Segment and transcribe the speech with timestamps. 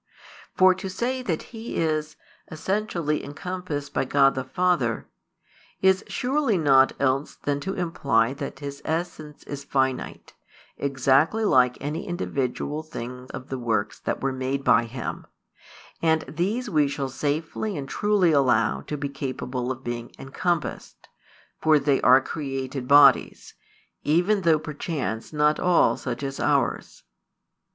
[0.55, 2.15] For to say that He |270 is
[2.51, 5.07] "essentially encompassed by God the Father"
[5.79, 10.33] is surely nought else than to imply that His essence is finite,
[10.75, 15.27] exactly like any individual thing of the works that were made by Him:
[16.01, 21.09] and these we shall safely and truly allow to be capable of being "encompassed":
[21.61, 23.53] for they are [created] bodies,
[24.03, 27.03] even though perchance not all such as ours.